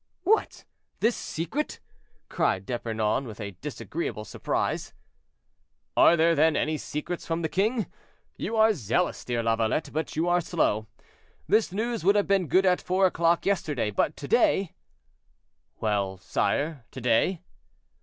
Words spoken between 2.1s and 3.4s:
cried D'Epernon, with